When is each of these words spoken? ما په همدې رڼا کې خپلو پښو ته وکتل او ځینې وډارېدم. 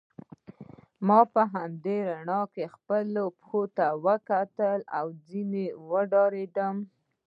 ما 1.07 1.19
په 1.33 1.41
همدې 1.53 1.95
رڼا 2.09 2.41
کې 2.53 2.65
خپلو 2.75 3.23
پښو 3.37 3.61
ته 3.77 3.85
وکتل 4.05 4.79
او 4.97 5.05
ځینې 5.27 5.65
وډارېدم. 5.89 6.75